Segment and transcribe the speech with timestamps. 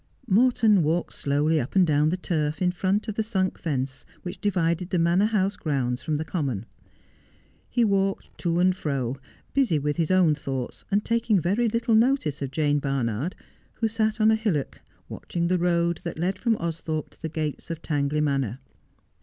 [0.25, 4.41] Morton walked slowly up and down the turf in front of the sunk fence which
[4.41, 6.65] divided the Manor House grounds from the common.
[7.69, 9.17] He walked to and fro,
[9.53, 13.35] busy with his own thoughts, and taking very little notice of Jane Barnard,
[13.73, 17.69] who sat upon a hillock, watching the road that led from Austhorpe to the gates
[17.69, 18.57] of Tangley Manor.